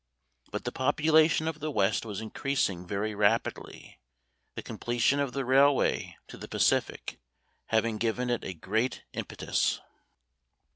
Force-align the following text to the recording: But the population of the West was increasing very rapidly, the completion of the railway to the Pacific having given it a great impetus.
But 0.49 0.63
the 0.63 0.71
population 0.71 1.47
of 1.47 1.59
the 1.59 1.69
West 1.69 2.07
was 2.07 2.21
increasing 2.21 2.87
very 2.87 3.13
rapidly, 3.13 3.99
the 4.55 4.63
completion 4.63 5.19
of 5.19 5.33
the 5.33 5.45
railway 5.45 6.17
to 6.27 6.37
the 6.37 6.47
Pacific 6.47 7.19
having 7.67 7.99
given 7.99 8.31
it 8.31 8.43
a 8.43 8.55
great 8.55 9.03
impetus. 9.13 9.79